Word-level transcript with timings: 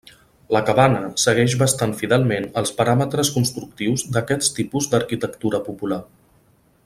La 0.55 0.61
cabana 0.69 1.01
segueix 1.23 1.55
bastant 1.59 1.93
fidelment 1.99 2.47
els 2.63 2.73
paràmetres 2.79 3.31
constructius 3.37 4.05
d'aquests 4.17 4.53
tipus 4.61 4.89
d'arquitectura 4.95 5.65
popular. 5.69 6.05